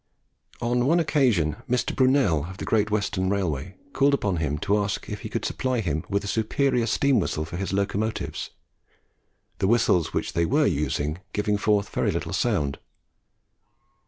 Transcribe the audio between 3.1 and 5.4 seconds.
Railway called upon him to ask if he